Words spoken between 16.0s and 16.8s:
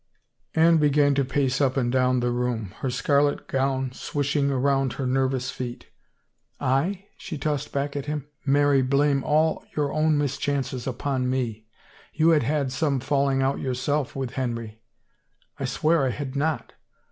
I had not!